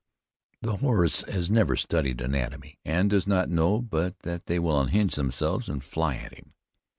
The 0.63 0.77
horse 0.77 1.21
has 1.29 1.51
never 1.51 1.75
studied 1.75 2.21
anatomy, 2.21 2.79
and 2.83 3.07
does 3.07 3.27
not 3.27 3.49
know 3.51 3.83
but 3.83 4.17
they 4.21 4.57
will 4.57 4.79
unhinge 4.81 5.13
themselves 5.13 5.69
and 5.69 5.83
fly 5.83 6.15
at 6.15 6.33
him. 6.33 6.53